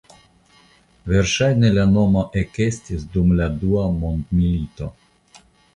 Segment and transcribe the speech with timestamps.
[1.11, 4.95] Verŝajne la nomo ekestis dum la Dua Mondmilito.